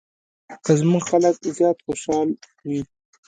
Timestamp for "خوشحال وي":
1.85-2.81